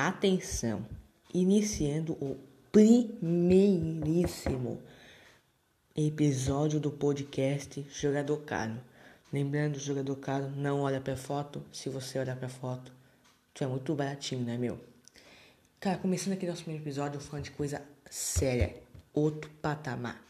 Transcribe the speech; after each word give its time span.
Atenção, 0.00 0.86
iniciando 1.34 2.12
o 2.24 2.38
primeiríssimo 2.70 3.20
episódio 5.96 6.78
do 6.78 6.92
podcast 6.92 7.84
Jogador 7.90 8.36
Caro. 8.42 8.80
Lembrando, 9.32 9.76
jogador 9.80 10.14
caro 10.14 10.50
não 10.50 10.82
olha 10.82 11.00
pra 11.00 11.16
foto. 11.16 11.64
Se 11.72 11.88
você 11.88 12.16
olhar 12.16 12.36
pra 12.36 12.48
foto, 12.48 12.92
tu 13.52 13.64
é 13.64 13.66
muito 13.66 13.92
baratinho, 13.92 14.44
né, 14.44 14.56
meu? 14.56 14.78
Cara, 15.80 15.98
começando 15.98 16.34
aqui 16.34 16.46
nosso 16.46 16.62
primeiro 16.62 16.84
episódio, 16.84 17.20
falando 17.20 17.46
de 17.46 17.50
coisa 17.50 17.82
séria, 18.08 18.80
outro 19.12 19.50
patamar. 19.60 20.24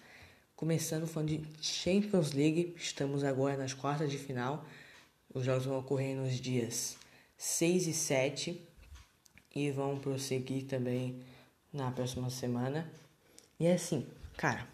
Começando 0.57 1.07
falando 1.07 1.29
de 1.29 1.47
Champions 1.61 2.33
League, 2.33 2.75
estamos 2.75 3.23
agora 3.23 3.59
nas 3.59 3.75
quartas 3.75 4.11
de 4.11 4.17
final. 4.17 4.65
Os 5.35 5.45
jogos 5.45 5.67
vão 5.67 5.79
ocorrer 5.79 6.17
nos 6.17 6.41
dias 6.41 6.97
6 7.37 7.87
e 7.87 7.93
7 7.93 8.68
e 9.55 9.71
vão 9.71 9.99
prosseguir 9.99 10.67
também 10.67 11.23
na 11.73 11.91
próxima 11.91 12.31
semana. 12.31 12.91
E 13.59 13.67
é 13.67 13.75
assim, 13.75 14.07
cara, 14.37 14.67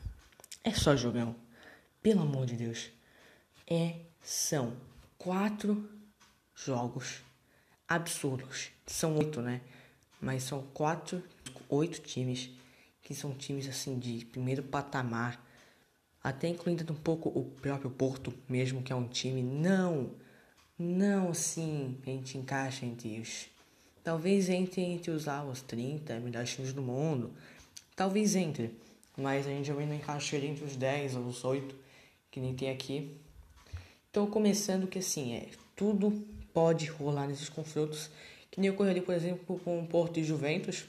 é 0.62 0.72
só 0.72 0.96
jogão. 0.96 1.34
Pelo 2.02 2.22
amor 2.22 2.46
de 2.46 2.56
Deus. 2.56 2.90
É, 3.66 4.00
são 4.22 4.76
quatro 5.16 5.88
jogos 6.54 7.22
absurdos. 7.88 8.70
São 8.86 9.16
oito, 9.16 9.40
né? 9.40 9.60
Mas 10.20 10.42
são 10.42 10.62
quatro, 10.74 11.22
oito 11.68 12.00
times 12.00 12.50
que 13.02 13.14
são 13.14 13.34
times 13.34 13.68
assim 13.68 13.98
de 13.98 14.24
primeiro 14.24 14.62
patamar. 14.62 15.42
Até 16.22 16.48
incluindo 16.48 16.90
um 16.90 16.96
pouco 16.96 17.28
o 17.28 17.44
próprio 17.60 17.90
Porto, 17.90 18.32
mesmo 18.48 18.82
que 18.82 18.92
é 18.92 18.96
um 18.96 19.06
time 19.06 19.42
não, 19.42 20.14
não 20.78 21.30
assim, 21.30 22.00
a 22.02 22.06
gente 22.06 22.38
encaixa 22.38 22.86
entre 22.86 23.20
os 23.20 23.46
Talvez 24.04 24.50
entre 24.50 24.82
entre 24.82 25.10
os, 25.10 25.24
lá, 25.24 25.42
os 25.42 25.62
30 25.62 26.20
melhores 26.20 26.54
times 26.54 26.74
do 26.74 26.82
mundo. 26.82 27.32
Talvez 27.96 28.36
entre. 28.36 28.70
Mas 29.16 29.46
a 29.46 29.50
gente 29.50 29.70
também 29.70 29.86
não 29.86 29.96
encaixa 29.96 30.36
entre 30.36 30.62
os 30.62 30.76
10 30.76 31.16
ou 31.16 31.22
os 31.22 31.42
8 31.42 31.74
que 32.30 32.38
nem 32.38 32.54
tem 32.54 32.68
aqui. 32.68 33.16
Então, 34.10 34.26
começando 34.26 34.86
que 34.86 34.98
assim, 34.98 35.34
é 35.34 35.48
tudo 35.74 36.12
pode 36.52 36.86
rolar 36.86 37.26
nesses 37.26 37.48
confrontos. 37.48 38.10
Que 38.50 38.60
nem 38.60 38.70
ocorreu 38.70 38.90
ali, 38.90 39.00
por 39.00 39.14
exemplo, 39.14 39.58
com 39.58 39.80
o 39.80 39.86
Porto 39.86 40.20
e 40.20 40.24
Juventus. 40.24 40.84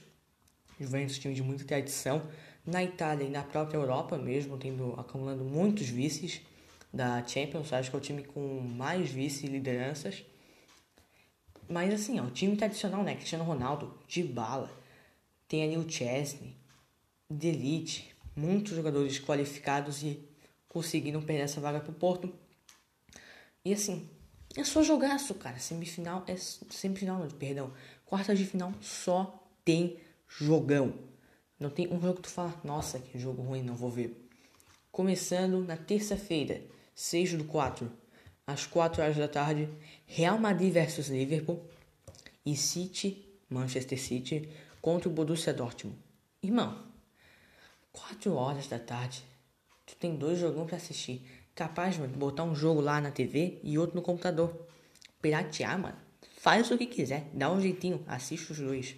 Juventus, 0.78 1.18
time 1.18 1.34
de 1.34 1.42
muita 1.42 1.64
tradição. 1.64 2.22
Na 2.66 2.84
Itália 2.84 3.24
e 3.24 3.30
na 3.30 3.42
própria 3.42 3.78
Europa 3.78 4.18
mesmo, 4.18 4.58
tendo 4.58 4.92
acumulando 4.98 5.42
muitos 5.42 5.88
vices 5.88 6.42
da 6.92 7.26
Champions. 7.26 7.72
Acho 7.72 7.90
que 7.90 7.96
é 7.96 7.98
o 7.98 8.02
time 8.02 8.22
com 8.24 8.60
mais 8.60 9.10
vice-lideranças. 9.10 10.24
Mas 11.68 11.92
assim, 11.92 12.20
ó, 12.20 12.24
o 12.24 12.30
time 12.30 12.56
tradicional, 12.56 13.02
né? 13.02 13.14
Cristiano 13.14 13.44
Ronaldo, 13.44 13.98
de 14.06 14.22
bala. 14.22 14.70
Tem 15.48 15.64
ali 15.64 15.76
o 15.76 15.88
Chesney, 15.88 16.56
Delite, 17.28 18.14
muitos 18.34 18.74
jogadores 18.74 19.18
qualificados 19.18 20.02
e 20.02 20.28
conseguiram 20.68 21.22
perder 21.22 21.44
essa 21.44 21.60
vaga 21.60 21.80
pro 21.80 21.92
Porto. 21.92 22.32
E 23.64 23.72
assim, 23.72 24.08
é 24.56 24.64
só 24.64 24.82
jogaço, 24.82 25.34
cara. 25.34 25.58
Semifinal 25.58 26.24
é 26.26 26.36
semifinal, 26.36 27.18
não, 27.18 27.28
perdão. 27.28 27.72
Quartas 28.04 28.38
de 28.38 28.44
final 28.44 28.72
só 28.80 29.44
tem 29.64 29.98
jogão. 30.28 30.94
Não 31.58 31.70
tem 31.70 31.92
um 31.92 32.00
jogo 32.00 32.16
que 32.16 32.22
tu 32.22 32.28
fala, 32.28 32.54
nossa, 32.62 32.98
que 32.98 33.18
jogo 33.18 33.42
ruim, 33.42 33.62
não 33.62 33.74
vou 33.74 33.90
ver. 33.90 34.28
Começando 34.92 35.64
na 35.64 35.76
terça-feira, 35.76 36.62
6 36.94 37.34
do 37.34 37.44
4, 37.44 37.90
às 38.46 38.64
4 38.64 39.02
horas 39.02 39.16
da 39.16 39.26
tarde, 39.26 39.68
Real 40.06 40.38
Madrid 40.38 40.72
versus 40.72 41.08
Liverpool 41.08 41.60
e 42.44 42.56
City, 42.56 43.26
Manchester 43.50 44.00
City, 44.00 44.48
contra 44.80 45.08
o 45.08 45.12
Borussia 45.12 45.52
Dortmund. 45.52 45.98
Irmão, 46.42 46.86
4 47.92 48.32
horas 48.34 48.68
da 48.68 48.78
tarde, 48.78 49.24
tu 49.84 49.96
tem 49.96 50.14
dois 50.14 50.38
jogos 50.38 50.64
para 50.66 50.76
assistir. 50.76 51.26
Capaz, 51.56 51.96
mano, 51.96 52.12
de 52.12 52.18
botar 52.18 52.44
um 52.44 52.54
jogo 52.54 52.80
lá 52.80 53.00
na 53.00 53.10
TV 53.10 53.58
e 53.64 53.78
outro 53.78 53.96
no 53.96 54.02
computador. 54.02 54.54
Piratear, 55.20 55.78
mano. 55.78 55.96
Faz 56.38 56.70
o 56.70 56.78
que 56.78 56.86
quiser, 56.86 57.28
dá 57.32 57.50
um 57.50 57.60
jeitinho, 57.60 58.04
assiste 58.06 58.52
os 58.52 58.58
dois. 58.58 58.94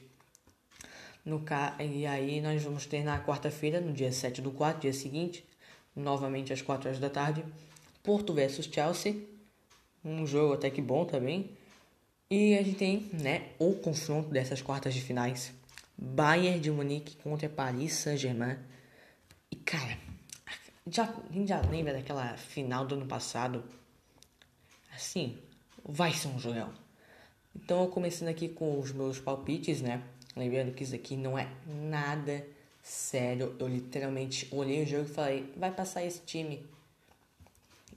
No 1.25 1.41
ca... 1.41 1.77
E 1.79 2.05
aí 2.05 2.41
nós 2.41 2.63
vamos 2.63 2.85
ter 2.85 3.03
na 3.03 3.19
quarta-feira, 3.25 3.81
no 3.81 3.93
dia 3.93 4.13
7 4.13 4.43
do 4.43 4.51
4, 4.51 4.83
dia 4.83 4.93
seguinte, 4.93 5.47
novamente 5.97 6.53
às 6.53 6.61
4 6.61 6.89
horas 6.89 7.01
da 7.01 7.09
tarde, 7.09 7.45
Porto 8.03 8.35
versus 8.35 8.67
Chelsea 8.67 9.38
um 10.05 10.27
jogo 10.27 10.55
até 10.55 10.71
que 10.71 10.81
bom 10.81 11.05
também. 11.05 11.51
E 12.31 12.57
a 12.59 12.63
gente 12.63 12.77
tem, 12.77 13.11
né, 13.13 13.49
o 13.59 13.75
confronto 13.75 14.29
dessas 14.29 14.61
quartas 14.61 14.95
de 14.95 15.01
finais. 15.01 15.53
Bayern 15.97 16.61
de 16.61 16.71
Munique 16.71 17.17
contra 17.17 17.49
Paris 17.49 17.95
Saint-Germain. 17.95 18.59
E 19.51 19.57
cara, 19.57 19.99
já, 20.87 21.05
a 21.05 21.33
gente 21.33 21.49
já 21.49 21.61
lembra 21.63 21.93
daquela 21.93 22.37
final 22.37 22.87
do 22.87 22.95
ano 22.95 23.07
passado? 23.07 23.65
Assim, 24.95 25.39
vai 25.85 26.13
ser 26.13 26.29
um 26.29 26.39
jogão. 26.39 26.73
Então, 27.55 27.87
começando 27.89 28.29
aqui 28.29 28.49
com 28.49 28.79
os 28.79 28.93
meus 28.93 29.19
palpites, 29.19 29.81
né? 29.81 30.03
Lembrando 30.37 30.73
que 30.73 30.85
isso 30.85 30.95
aqui 30.95 31.17
não 31.17 31.39
é 31.39 31.49
nada 31.67 32.47
sério. 32.83 33.57
Eu 33.59 33.67
literalmente 33.67 34.47
olhei 34.53 34.83
o 34.83 34.87
jogo 34.87 35.05
e 35.05 35.13
falei: 35.13 35.53
vai 35.57 35.73
passar 35.73 36.05
esse 36.05 36.21
time. 36.21 36.65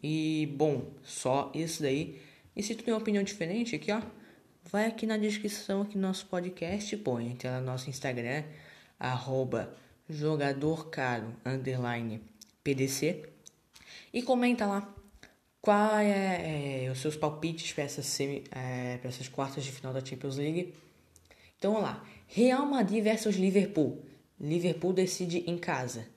E 0.03 0.53
bom, 0.57 0.91
só 1.03 1.51
isso 1.53 1.81
daí. 1.81 2.21
E 2.55 2.63
se 2.63 2.75
tu 2.75 2.83
tem 2.83 2.93
uma 2.93 2.99
opinião 2.99 3.23
diferente 3.23 3.75
aqui, 3.75 3.91
ó, 3.91 4.01
vai 4.71 4.85
aqui 4.85 5.05
na 5.05 5.17
descrição 5.17 5.81
aqui 5.81 5.93
do 5.93 6.01
nosso 6.01 6.25
podcast, 6.25 6.95
pô, 6.97 7.19
entra 7.19 7.59
no 7.59 7.65
nosso 7.65 7.89
Instagram, 7.89 8.43
arroba 8.99 9.75
jogadorcaro, 10.09 11.35
underline, 11.45 12.21
PDC, 12.63 13.29
e 14.13 14.21
comenta 14.21 14.65
lá 14.65 14.93
qual 15.61 15.97
é, 15.99 16.85
é 16.85 16.91
os 16.91 16.99
seus 16.99 17.15
palpites 17.15 17.71
para 17.71 17.83
essas, 17.83 18.19
é, 18.19 18.99
essas 19.03 19.27
quartas 19.27 19.63
de 19.63 19.71
final 19.71 19.93
da 19.93 20.03
Champions 20.03 20.37
League. 20.37 20.73
Então 21.57 21.73
vamos 21.73 21.87
lá, 21.87 22.05
Real 22.27 22.65
Madrid 22.65 23.03
versus 23.03 23.35
Liverpool. 23.35 24.03
Liverpool 24.39 24.93
decide 24.93 25.43
em 25.47 25.57
casa, 25.57 26.07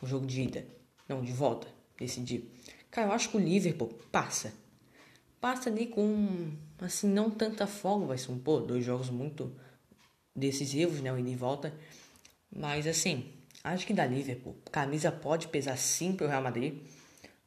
o 0.00 0.06
jogo 0.06 0.24
de 0.24 0.42
ida, 0.42 0.66
não, 1.08 1.22
de 1.22 1.32
volta, 1.32 1.66
decidir. 1.98 2.48
Cara, 2.96 3.08
eu 3.08 3.12
acho 3.12 3.28
que 3.28 3.36
o 3.36 3.40
Liverpool 3.40 3.88
passa. 4.10 4.54
Passa 5.38 5.68
ali 5.68 5.84
com, 5.84 6.50
assim, 6.80 7.06
não 7.06 7.30
tanta 7.30 7.66
folga. 7.66 8.06
Vai 8.06 8.16
ser 8.16 8.32
um, 8.32 8.38
pô, 8.38 8.58
dois 8.58 8.82
jogos 8.82 9.10
muito 9.10 9.54
decisivos, 10.34 11.02
né? 11.02 11.12
O 11.12 11.18
ida 11.18 11.28
e 11.28 11.36
volta. 11.36 11.74
Mas, 12.50 12.86
assim, 12.86 13.34
acho 13.62 13.86
que 13.86 13.92
da 13.92 14.06
Liverpool. 14.06 14.56
Camisa 14.72 15.12
pode 15.12 15.48
pesar 15.48 15.76
sim 15.76 16.14
pro 16.14 16.26
Real 16.26 16.42
Madrid. 16.42 16.86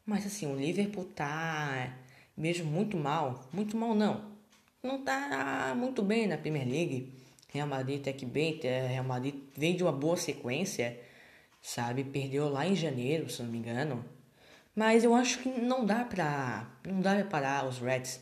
Mas, 0.05 0.23
assim, 0.23 0.45
o 0.45 0.55
Liverpool 0.55 1.05
tá 1.05 1.97
mesmo 2.37 2.69
muito 2.69 2.95
mal. 2.95 3.49
Muito 3.51 3.75
mal, 3.75 3.95
não. 3.95 4.23
Não 4.83 5.03
tá 5.03 5.73
muito 5.75 6.03
bem 6.03 6.27
na 6.27 6.37
Premier 6.37 6.67
League. 6.67 7.11
Real 7.51 7.67
Madrid 7.67 8.03
tá 8.03 8.13
que 8.13 8.23
bem. 8.23 8.59
Real 8.61 9.03
Madrid 9.03 9.33
vem 9.57 9.75
de 9.75 9.81
uma 9.81 9.91
boa 9.91 10.15
sequência, 10.15 11.01
sabe? 11.59 12.03
Perdeu 12.03 12.49
lá 12.49 12.67
em 12.67 12.75
janeiro, 12.75 13.27
se 13.31 13.41
não 13.41 13.49
me 13.49 13.57
engano 13.57 14.18
mas 14.75 15.03
eu 15.03 15.13
acho 15.13 15.39
que 15.39 15.49
não 15.49 15.85
dá 15.85 16.03
pra. 16.03 16.69
Não 16.85 17.01
dá 17.01 17.15
pra 17.15 17.25
parar 17.25 17.67
os 17.67 17.79
Reds. 17.79 18.19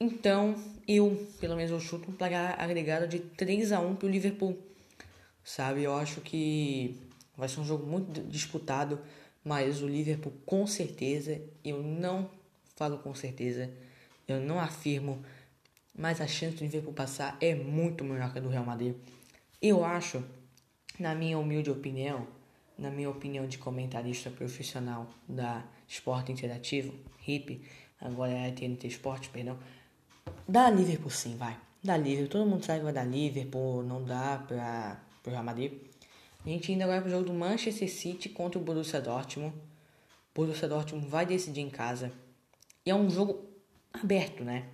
Então, 0.00 0.54
eu, 0.86 1.28
pelo 1.40 1.56
menos, 1.56 1.70
eu 1.70 1.80
chuto 1.80 2.10
um 2.10 2.14
placar 2.14 2.60
agregado 2.60 3.08
de 3.08 3.18
3 3.18 3.72
a 3.72 3.80
1 3.80 3.96
pro 3.96 4.08
Liverpool. 4.08 4.56
Sabe? 5.44 5.82
Eu 5.82 5.96
acho 5.96 6.20
que 6.20 7.00
vai 7.36 7.48
ser 7.48 7.60
um 7.60 7.64
jogo 7.64 7.86
muito 7.86 8.20
disputado. 8.22 9.00
Mas 9.44 9.80
o 9.80 9.86
Liverpool, 9.86 10.32
com 10.44 10.66
certeza, 10.66 11.40
eu 11.64 11.82
não 11.82 12.30
falo 12.78 12.98
com 12.98 13.12
certeza, 13.12 13.70
eu 14.28 14.40
não 14.40 14.60
afirmo, 14.60 15.24
mas 15.96 16.20
a 16.20 16.28
chance 16.28 16.56
do 16.56 16.62
Liverpool 16.62 16.92
passar 16.92 17.36
é 17.40 17.54
muito 17.56 18.04
maior 18.04 18.32
que 18.32 18.38
a 18.38 18.42
do 18.42 18.48
Real 18.48 18.64
Madrid. 18.64 18.94
Eu 19.60 19.84
acho, 19.84 20.22
na 20.98 21.14
minha 21.14 21.36
humilde 21.38 21.70
opinião, 21.70 22.28
na 22.78 22.90
minha 22.90 23.10
opinião 23.10 23.46
de 23.46 23.58
comentarista 23.58 24.30
profissional 24.30 25.08
da 25.28 25.64
Esporte 25.88 26.30
Interativo, 26.30 26.94
HIP, 27.26 27.62
agora 28.00 28.30
é 28.30 28.48
a 28.48 28.52
TNT 28.52 28.86
Esporte, 28.86 29.28
perdão, 29.30 29.58
dá 30.46 30.70
Liverpool 30.70 31.10
sim, 31.10 31.36
vai. 31.36 31.58
Dá 31.82 31.96
Liverpool, 31.96 32.28
todo 32.28 32.48
mundo 32.48 32.64
sabe 32.64 32.78
que 32.78 32.84
vai 32.84 32.92
dar 32.92 33.04
Liverpool, 33.04 33.82
não 33.82 34.04
dá 34.04 34.44
para 34.46 35.00
o 35.26 35.30
Real 35.30 35.44
Madrid. 35.44 35.72
A 36.44 36.48
gente 36.48 36.70
ainda 36.70 36.84
agora 36.84 37.00
pro 37.00 37.10
jogo 37.10 37.24
do 37.24 37.32
Manchester 37.32 37.90
City 37.90 38.28
contra 38.28 38.60
o 38.60 38.62
Borussia 38.62 39.00
Dortmund. 39.00 39.54
O 39.54 39.60
Borussia 40.34 40.68
Dortmund 40.68 41.06
vai 41.08 41.26
decidir 41.26 41.60
em 41.60 41.70
casa. 41.70 42.12
E 42.86 42.90
é 42.90 42.94
um 42.94 43.10
jogo 43.10 43.44
aberto, 43.92 44.44
né? 44.44 44.68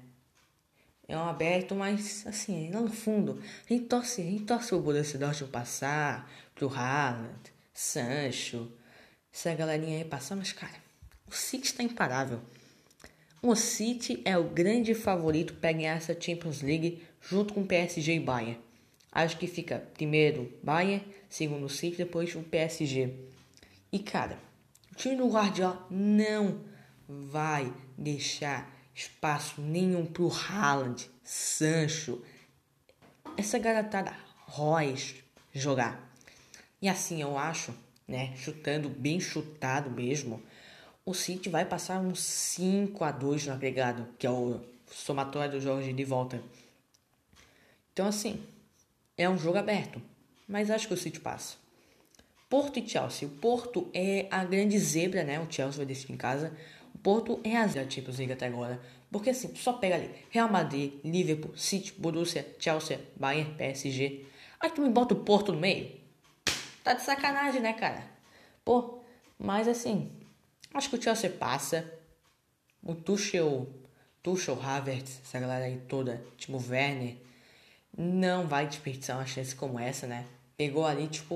É 1.08 1.16
um 1.16 1.28
aberto, 1.28 1.74
mas 1.74 2.26
assim, 2.26 2.70
lá 2.70 2.80
no 2.80 2.90
fundo, 2.90 3.42
a 3.68 3.72
gente 3.72 3.86
torce, 3.86 4.22
a 4.22 4.24
gente 4.24 4.44
torce 4.44 4.74
o 4.74 4.80
Borussia 4.80 5.18
Dortmund 5.18 5.52
passar, 5.52 6.30
pro 6.54 6.68
Haaland, 6.68 7.53
Sancho, 7.74 8.70
essa 9.32 9.52
galerinha 9.52 9.98
aí 9.98 10.04
passar, 10.04 10.36
mas 10.36 10.52
cara, 10.52 10.76
o 11.26 11.32
City 11.32 11.66
está 11.66 11.82
imparável. 11.82 12.40
O 13.42 13.56
City 13.56 14.22
é 14.24 14.38
o 14.38 14.44
grande 14.44 14.94
favorito 14.94 15.54
para 15.54 15.72
ganhar 15.72 15.96
essa 15.96 16.18
Champions 16.18 16.62
League 16.62 17.02
junto 17.20 17.52
com 17.52 17.62
o 17.62 17.66
PSG 17.66 18.14
e 18.14 18.20
Bayern. 18.20 18.60
Acho 19.10 19.36
que 19.36 19.46
fica 19.46 19.80
primeiro 19.92 20.56
Bayern, 20.62 21.04
segundo 21.28 21.68
City, 21.68 21.96
depois 21.96 22.34
o 22.36 22.42
PSG. 22.42 23.12
E 23.92 23.98
cara, 23.98 24.38
o 24.92 24.94
time 24.94 25.16
do 25.16 25.28
Guardiola 25.28 25.86
não 25.90 26.64
vai 27.08 27.72
deixar 27.98 28.72
espaço 28.94 29.60
nenhum 29.60 30.06
pro 30.06 30.30
Haaland, 30.30 31.10
Sancho, 31.22 32.22
essa 33.36 33.58
garotada 33.58 34.16
Royce 34.46 35.24
jogar. 35.52 36.13
E 36.84 36.88
assim 36.90 37.22
eu 37.22 37.38
acho, 37.38 37.74
né, 38.06 38.34
chutando 38.36 38.90
bem 38.90 39.18
chutado 39.18 39.90
mesmo, 39.90 40.42
o 41.02 41.14
City 41.14 41.48
vai 41.48 41.64
passar 41.64 41.98
uns 41.98 42.20
5 42.20 43.02
a 43.02 43.10
2 43.10 43.46
no 43.46 43.54
agregado, 43.54 44.06
que 44.18 44.26
é 44.26 44.30
o 44.30 44.60
somatório 44.90 45.52
dos 45.52 45.64
jogos 45.64 45.86
de 45.86 46.04
volta. 46.04 46.42
Então 47.90 48.06
assim, 48.06 48.44
é 49.16 49.26
um 49.26 49.38
jogo 49.38 49.56
aberto, 49.56 49.98
mas 50.46 50.70
acho 50.70 50.86
que 50.86 50.92
o 50.92 50.96
City 50.98 51.20
passa. 51.20 51.54
Porto 52.50 52.78
e 52.78 52.86
Chelsea. 52.86 53.26
O 53.26 53.30
Porto 53.30 53.88
é 53.94 54.26
a 54.30 54.44
grande 54.44 54.78
zebra, 54.78 55.24
né? 55.24 55.40
O 55.40 55.50
Chelsea 55.50 55.78
vai 55.78 55.86
decidir 55.86 56.12
em 56.12 56.18
casa. 56.18 56.54
O 56.94 56.98
Porto 56.98 57.40
é 57.44 57.56
a 57.56 57.66
zebra 57.66 57.90
Champions 57.90 58.18
League 58.18 58.34
até 58.34 58.46
agora. 58.46 58.78
Porque 59.10 59.30
assim, 59.30 59.56
só 59.56 59.72
pega 59.72 59.94
ali 59.94 60.10
Real 60.28 60.52
Madrid, 60.52 60.92
Liverpool, 61.02 61.56
City, 61.56 61.94
Borussia, 61.96 62.46
Chelsea, 62.58 63.00
Bayern, 63.16 63.54
PSG. 63.54 64.26
Aí 64.60 64.70
tu 64.70 64.82
me 64.82 64.90
bota 64.90 65.14
o 65.14 65.24
Porto 65.24 65.50
no 65.50 65.58
meio. 65.58 66.03
Tá 66.84 66.92
de 66.92 67.02
sacanagem, 67.02 67.62
né, 67.62 67.72
cara? 67.72 68.04
Pô, 68.62 69.00
mas 69.38 69.66
assim, 69.66 70.12
acho 70.74 70.90
que 70.90 70.96
o 70.96 71.02
Chelsea 71.02 71.30
passa. 71.30 71.90
O 72.82 72.94
Tuchel, 72.94 73.66
Tuchel, 74.22 74.60
Havertz, 74.62 75.22
essa 75.24 75.40
galera 75.40 75.64
aí 75.64 75.78
toda, 75.88 76.22
Timo 76.36 76.62
Werner, 76.68 77.16
não 77.96 78.46
vai 78.46 78.66
desperdiçar 78.66 79.16
uma 79.16 79.24
chance 79.24 79.56
como 79.56 79.78
essa, 79.78 80.06
né? 80.06 80.26
Pegou 80.58 80.84
ali, 80.84 81.08
tipo, 81.08 81.34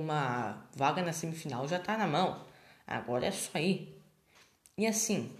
uma 0.00 0.66
vaga 0.74 1.02
na 1.02 1.12
semifinal, 1.12 1.68
já 1.68 1.78
tá 1.78 1.98
na 1.98 2.06
mão. 2.06 2.42
Agora 2.86 3.26
é 3.26 3.30
só 3.30 3.58
ir. 3.58 4.00
E 4.78 4.86
assim, 4.86 5.30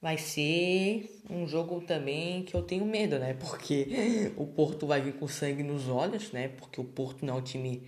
vai 0.00 0.16
ser 0.16 1.22
um 1.28 1.48
jogo 1.48 1.80
também 1.80 2.44
que 2.44 2.54
eu 2.54 2.62
tenho 2.62 2.84
medo, 2.84 3.18
né? 3.18 3.34
Porque 3.34 4.32
o 4.38 4.46
Porto 4.46 4.86
vai 4.86 5.00
vir 5.00 5.14
com 5.14 5.26
sangue 5.26 5.64
nos 5.64 5.88
olhos, 5.88 6.30
né? 6.30 6.46
Porque 6.46 6.80
o 6.80 6.84
Porto 6.84 7.26
não 7.26 7.34
é 7.34 7.38
um 7.38 7.42
time 7.42 7.82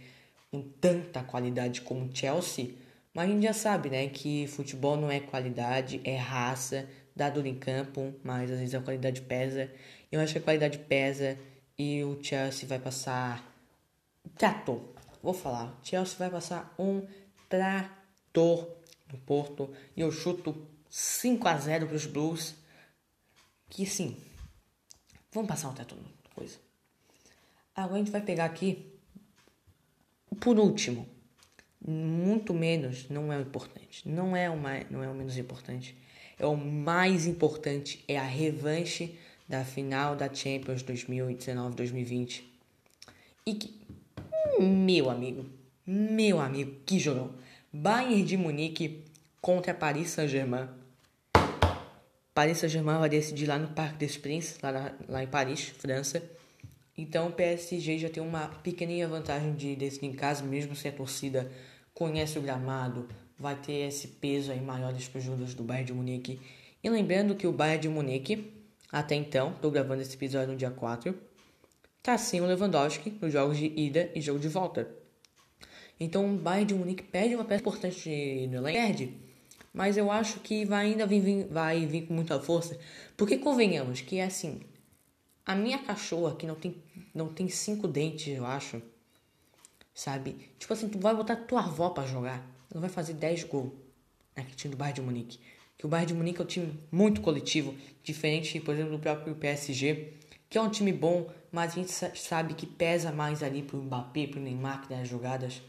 com 0.51 0.63
tanta 0.63 1.23
qualidade 1.23 1.83
como 1.83 2.07
o 2.07 2.17
Chelsea. 2.17 2.75
Mas 3.13 3.29
a 3.29 3.33
gente 3.33 3.43
já 3.43 3.53
sabe, 3.53 3.91
né? 3.91 4.09
Que 4.09 4.47
futebol 4.47 4.97
não 4.97 5.11
é 5.11 5.21
qualidade, 5.21 6.01
é 6.05 6.17
raça, 6.17 6.89
dá 7.15 7.29
dor 7.29 7.47
em 7.47 7.59
campo, 7.59 8.15
mas 8.23 8.51
às 8.51 8.59
vezes 8.59 8.75
a 8.75 8.81
qualidade 8.81 9.21
pesa. 9.23 9.71
Eu 10.11 10.21
acho 10.21 10.33
que 10.33 10.39
a 10.39 10.43
qualidade 10.43 10.79
pesa 10.79 11.39
e 11.79 12.03
o 12.05 12.23
Chelsea 12.23 12.69
vai 12.69 12.79
passar 12.79 13.45
trator. 14.37 14.81
Vou 15.23 15.35
falar, 15.35 15.67
o 15.67 15.87
Chelsea 15.87 16.17
vai 16.19 16.31
passar 16.31 16.75
um 16.79 17.07
trator 17.49 18.69
no 19.13 19.19
Porto 19.19 19.75
e 19.97 20.01
eu 20.01 20.13
chuto 20.13 20.67
5 20.89 21.49
a 21.49 21.57
0 21.57 21.87
para 21.87 21.97
os 21.97 22.07
Blues. 22.07 22.55
Que 23.69 23.85
sim, 23.85 24.17
vamos 25.33 25.49
passar 25.49 25.69
um 25.69 25.75
teto 25.75 25.97
coisa. 26.35 26.57
Agora 27.75 27.97
a 27.97 27.99
gente 27.99 28.11
vai 28.11 28.21
pegar 28.21 28.45
aqui 28.45 28.98
por 30.41 30.59
último, 30.59 31.07
muito 31.87 32.53
menos 32.53 33.09
não 33.09 33.33
é 33.33 33.39
o 33.39 33.43
importante. 33.43 34.09
Não 34.09 34.37
é 34.37 34.51
o 34.51 34.57
mais, 34.57 34.91
não 34.91 35.03
é 35.03 35.09
o 35.09 35.15
menos 35.15 35.37
importante. 35.37 35.97
É 36.39 36.47
o 36.47 36.57
mais 36.57 37.27
importante 37.27 38.05
é 38.07 38.19
a 38.19 38.25
revanche 38.25 39.19
da 39.49 39.65
final 39.65 40.15
da 40.15 40.33
Champions 40.33 40.83
2019-2020. 40.83 42.43
E 43.47 43.55
que 43.55 43.79
meu 44.61 45.09
amigo, 45.09 45.47
meu 45.87 46.41
amigo, 46.41 46.77
que 46.85 46.99
jogão. 46.99 47.33
Bayern 47.73 48.23
de 48.25 48.37
Munique 48.37 49.05
contra 49.41 49.73
Paris 49.73 50.11
Saint-Germain. 50.11 50.69
Paris 52.35 52.59
Saint-Germain 52.59 52.99
vai 52.99 53.09
decidir 53.09 53.47
lá 53.47 53.59
no 53.59 53.69
Parque 53.69 53.99
des 53.99 54.17
Princes, 54.17 54.59
lá, 54.63 54.95
lá 55.09 55.23
em 55.23 55.27
Paris, 55.27 55.63
França. 55.79 56.23
Então 56.99 57.29
o 57.29 57.33
PSG 57.33 57.97
já 57.97 58.11
tem 58.11 58.21
uma 58.21 58.49
pequenininha 58.49 59.07
vantagem 59.07 59.55
de 59.55 59.77
decidir 59.77 60.09
em 60.09 60.13
casa, 60.13 60.43
mesmo 60.43 60.75
sem 60.75 60.91
a 60.91 60.95
torcida 60.95 61.49
conhece 61.95 62.39
o 62.39 62.43
gramado, 62.43 63.09
vai 63.39 63.55
ter 63.55 63.87
esse 63.87 64.09
peso 64.09 64.51
aí 64.51 64.61
maior 64.61 64.93
das 64.93 65.05
jogadores 65.05 65.55
do 65.55 65.63
Bayern 65.63 65.87
de 65.87 65.93
Munique. 65.93 66.41
E 66.83 66.91
lembrando 66.91 67.37
que 67.37 67.47
o 67.47 67.53
Bayern 67.53 67.83
de 67.83 67.89
Munique, 67.89 68.53
até 68.91 69.15
então, 69.15 69.53
estou 69.53 69.71
gravando 69.71 70.03
esse 70.03 70.15
episódio 70.15 70.49
no 70.49 70.57
dia 70.57 70.73
4, 70.73 71.17
tá 72.03 72.19
sem 72.19 72.41
o 72.41 72.47
Lewandowski 72.47 73.17
nos 73.21 73.33
jogos 73.33 73.57
de 73.57 73.67
ida 73.67 74.11
e 74.13 74.21
jogo 74.21 74.41
de 74.41 74.49
volta. 74.49 74.89
Então 76.01 76.35
o 76.35 76.37
Bayern 76.37 76.67
de 76.67 76.75
Munique 76.75 77.05
perde 77.05 77.37
uma 77.37 77.45
peça 77.45 77.61
importante 77.61 78.47
no 78.49 78.57
elenco, 78.57 78.79
perde 78.79 79.29
mas 79.73 79.97
eu 79.97 80.11
acho 80.11 80.41
que 80.41 80.65
vai 80.65 80.87
ainda 80.87 81.07
vir, 81.07 81.47
vai 81.49 81.87
vir 81.87 82.07
com 82.07 82.15
muita 82.15 82.41
força. 82.41 82.77
Porque 83.17 83.39
convenhamos 83.39 84.01
que 84.01 84.19
é 84.19 84.25
assim, 84.25 84.61
a 85.49 85.55
minha 85.55 85.79
cachorra 85.79 86.37
que 86.37 86.47
não 86.47 86.55
tem, 86.55 86.77
não 87.15 87.33
tem 87.33 87.49
cinco 87.49 87.89
dentes, 87.89 88.37
eu 88.37 88.45
acho, 88.45 88.83
sabe? 89.95 90.37
Tipo 90.59 90.75
assim, 90.75 90.91
tu 90.91 90.99
vai 90.99 91.17
botar 91.17 91.37
tua 91.37 91.61
avó 91.61 91.89
para 91.89 92.07
jogar, 92.07 92.47
não 92.73 92.83
vai 92.83 92.91
fazer 92.91 93.15
10 93.15 93.45
gols 93.45 93.73
naquele 94.37 94.55
time 94.55 94.73
do 94.73 94.77
Bayern 94.77 95.01
de 95.01 95.07
Munique. 95.07 95.41
Que 95.79 95.87
o 95.87 95.89
Bayern 95.89 96.09
de 96.09 96.19
Munique 96.19 96.39
é 96.39 96.45
um 96.45 96.47
time 96.47 96.79
muito 96.93 97.23
coletivo, 97.23 97.75
diferente, 98.03 98.61
por 98.61 98.75
exemplo, 98.75 98.93
do 98.93 98.99
próprio 98.99 99.35
PSG, 99.37 100.13
que 100.51 100.59
é 100.59 100.61
um 100.61 100.69
time 100.69 100.93
bom, 100.93 101.31
mas 101.51 101.73
a 101.73 101.75
gente 101.77 101.93
sabe 102.19 102.53
que 102.53 102.67
pesa 102.67 103.11
mais 103.11 103.43
ali 103.43 103.63
pro 103.63 103.79
Mbappé, 103.79 104.27
pro 104.27 104.41
Neymar 104.41 104.83
que 104.83 104.91
dá 104.91 105.01
as 105.01 105.09
jogadas. 105.09 105.63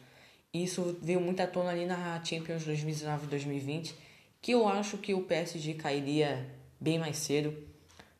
Isso 0.54 0.98
veio 1.02 1.22
muito 1.22 1.40
à 1.40 1.48
tona 1.48 1.70
ali 1.70 1.86
na 1.86 2.22
Champions 2.22 2.66
2019-2020, 2.66 3.94
que 4.42 4.52
eu 4.52 4.68
acho 4.68 4.98
que 4.98 5.14
o 5.14 5.22
PSG 5.22 5.76
cairia 5.76 6.54
bem 6.81 7.00
mais 7.00 7.16
cedo. 7.16 7.69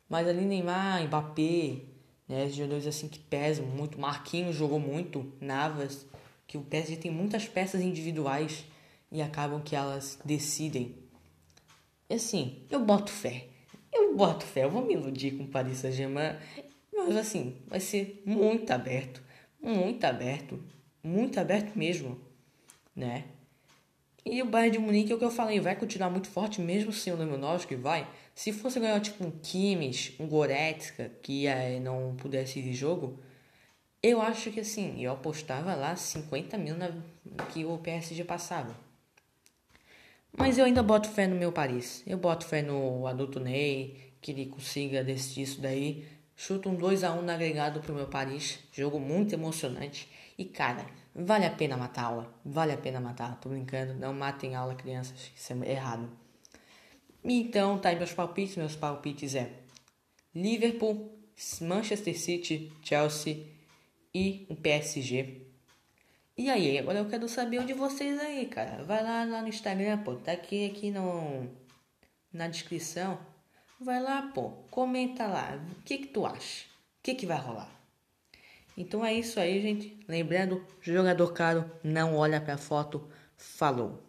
Mas 0.10 0.28
ali 0.28 0.42
Neymar, 0.42 1.04
Mbappé, 1.06 1.82
né, 2.28 2.50
jogadores 2.50 2.88
assim 2.88 3.08
que 3.08 3.20
pesam 3.20 3.66
muito. 3.66 4.00
Marquinhos 4.00 4.56
jogou 4.56 4.80
muito, 4.80 5.32
Navas, 5.40 6.06
que 6.48 6.58
o 6.58 6.62
PSG 6.62 6.98
tem 6.98 7.12
muitas 7.12 7.48
peças 7.48 7.82
individuais 7.82 8.66
e 9.12 9.22
acabam 9.22 9.62
que 9.62 9.76
elas 9.76 10.20
decidem. 10.26 10.96
E 12.10 12.16
assim, 12.16 12.64
eu 12.70 12.84
boto 12.84 13.12
fé. 13.12 13.48
Eu 13.94 14.16
boto 14.16 14.46
fé, 14.46 14.66
eu 14.66 14.72
vou 14.72 14.86
me 14.86 14.94
iludir 14.94 15.38
com 15.38 15.44
o 15.44 15.48
Paris 15.48 15.80
Saint-Germain, 15.80 16.36
mas 16.94 17.16
assim, 17.16 17.56
vai 17.68 17.80
ser 17.80 18.22
muito 18.26 18.70
aberto, 18.72 19.22
muito 19.62 20.04
aberto 20.04 20.60
muito 21.04 21.40
aberto 21.40 21.78
mesmo, 21.78 22.20
né? 22.96 23.26
E 24.26 24.42
o 24.42 24.46
Bayern 24.46 24.78
de 24.78 24.80
Munique 24.80 25.12
é 25.12 25.16
o 25.16 25.18
que 25.18 25.26
eu 25.26 25.32
falei, 25.32 25.60
vai 25.60 25.76
continuar 25.76 26.10
muito 26.10 26.30
forte 26.30 26.62
mesmo 26.62 26.92
sem 26.92 27.14
o 27.14 27.16
Lewandowski, 27.16 27.76
vai. 27.76 28.08
Se 28.40 28.54
fosse 28.54 28.80
ganhar 28.80 29.02
tipo 29.02 29.26
um 29.26 29.32
Kimmich, 29.32 30.16
um 30.18 30.26
Goretzka, 30.26 31.12
que 31.22 31.46
é, 31.46 31.78
não 31.78 32.16
pudesse 32.16 32.60
ir 32.60 32.62
de 32.62 32.74
jogo, 32.74 33.20
eu 34.02 34.22
acho 34.22 34.50
que 34.50 34.62
assim, 34.62 34.98
eu 35.04 35.12
apostava 35.12 35.76
lá 35.76 35.94
50 35.94 36.58
mil 36.58 36.78
na, 36.78 36.90
que 37.52 37.66
o 37.66 37.78
PSG 37.80 38.24
passava. 38.24 38.74
Mas 40.32 40.58
eu 40.58 40.64
ainda 40.64 40.82
boto 40.82 41.10
fé 41.10 41.28
no 41.28 41.36
meu 41.36 41.52
Paris. 41.52 42.02
Eu 42.08 42.18
boto 42.18 42.46
fé 42.46 42.62
no 42.62 43.06
adulto 43.08 43.42
Ney, 43.42 44.14
que 44.22 44.32
ele 44.32 44.46
consiga 44.46 45.04
decidir 45.04 45.42
isso 45.42 45.60
daí. 45.60 46.08
Chuto 46.34 46.70
um 46.70 46.76
2 46.76 47.04
a 47.04 47.12
1 47.12 47.22
no 47.22 47.32
agregado 47.34 47.82
pro 47.82 47.94
meu 47.94 48.08
Paris. 48.08 48.60
Jogo 48.72 49.02
muito 49.02 49.34
emocionante. 49.34 50.10
E 50.38 50.46
cara, 50.46 50.86
vale 51.14 51.46
a 51.46 51.52
pena 51.52 51.76
matar 51.76 52.06
aula. 52.06 52.34
Vale 52.46 52.72
a 52.72 52.78
pena 52.78 53.02
matar. 53.02 53.38
Tô 53.42 53.50
brincando. 53.50 53.96
Não 53.96 54.14
matem 54.14 54.56
aula, 54.56 54.76
crianças. 54.76 55.30
Isso 55.36 55.52
é 55.52 55.72
errado. 55.72 56.10
Então, 57.24 57.78
tá 57.78 57.90
aí 57.90 57.96
meus 57.96 58.14
palpites. 58.14 58.56
Meus 58.56 58.76
palpites 58.76 59.36
é 59.36 59.52
Liverpool, 60.34 61.18
Manchester 61.62 62.20
City, 62.20 62.72
Chelsea 62.84 63.46
e 64.14 64.46
o 64.50 64.56
PSG. 64.56 65.42
E 66.38 66.50
aí, 66.50 66.78
agora 66.78 67.00
eu 67.00 67.10
quero 67.10 67.28
saber 67.28 67.60
onde 67.60 67.74
vocês 67.74 68.18
aí, 68.20 68.46
cara. 68.46 68.84
Vai 68.84 69.04
lá, 69.04 69.26
lá 69.26 69.42
no 69.42 69.50
Instagram, 69.50 69.98
pô. 70.00 70.16
Tá 70.16 70.32
aqui, 70.32 70.66
aqui 70.66 70.90
no, 70.90 71.50
na 72.32 72.48
descrição. 72.48 73.20
Vai 73.80 74.02
lá, 74.02 74.32
pô. 74.34 74.52
Comenta 74.72 75.28
lá. 75.28 75.60
O 75.78 75.84
que 75.84 75.98
que 75.98 76.08
tu 76.08 76.26
acha? 76.26 76.66
O 77.00 77.04
que 77.04 77.16
que 77.16 77.26
vai 77.26 77.38
rolar? 77.38 77.70
Então 78.78 79.06
é 79.06 79.14
isso 79.14 79.38
aí, 79.40 79.62
gente. 79.62 80.00
Lembrando, 80.08 80.66
jogador 80.82 81.34
caro, 81.34 81.70
não 81.84 82.16
olha 82.16 82.40
pra 82.40 82.58
foto. 82.58 83.10
Falou. 83.36 84.09